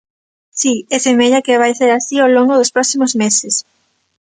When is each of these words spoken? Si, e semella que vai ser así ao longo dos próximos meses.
Si, 0.59 0.73
e 0.95 0.97
semella 1.05 1.43
que 1.45 1.59
vai 1.61 1.73
ser 1.79 1.91
así 1.93 2.15
ao 2.19 2.33
longo 2.35 2.53
dos 2.59 2.73
próximos 2.75 3.11
meses. 3.21 3.55